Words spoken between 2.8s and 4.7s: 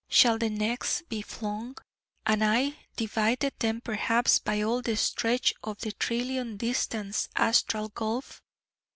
divided then perhaps by